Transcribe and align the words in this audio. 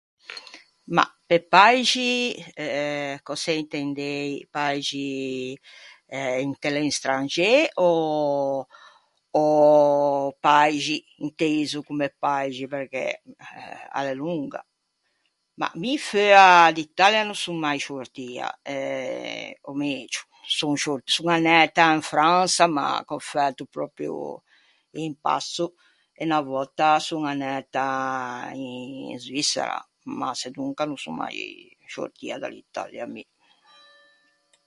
Mah, 0.95 1.09
pe 1.29 1.37
paixi 1.55 2.09
euh 2.65 3.13
cöse 3.27 3.51
intendei? 3.63 4.29
Paixi 4.57 5.07
eh 6.17 6.37
inte 6.49 6.67
l'estranxê 6.75 7.51
ò 7.87 7.89
ò 9.43 9.47
paixi 10.49 10.97
inteiso 11.27 11.77
comme 11.87 12.07
paixi? 12.27 12.63
Perché 12.75 13.03
a 13.97 13.99
l'é 14.05 14.13
longa. 14.23 14.61
Mah, 15.59 15.73
mi 15.83 15.93
feua 16.09 16.47
d'Italia 16.75 17.21
no 17.25 17.35
son 17.43 17.57
mai 17.65 17.77
sciortia. 17.83 18.47
Eh, 18.77 19.49
ò 19.69 19.71
megio, 19.83 20.21
son 20.57 20.73
scior- 20.81 21.05
son 21.15 21.27
anæta 21.37 21.83
in 21.97 22.03
Fransa 22.11 22.63
ma 22.77 22.87
gh'ò 23.07 23.17
fæto 23.31 23.63
pròpio 23.75 24.11
un 25.03 25.13
passo. 25.25 25.65
E 26.21 26.23
unna 26.25 26.39
vòtta 26.51 26.87
son 27.07 27.23
anæta 27.33 27.85
in 28.65 29.19
Svissera. 29.25 29.79
Ma 30.19 30.29
sedonca 30.41 30.83
no 30.85 30.95
son 31.03 31.15
mai 31.21 31.35
sciortia 31.91 32.35
da 32.41 32.47
l'Italia, 32.53 33.03
mi. 33.13 33.23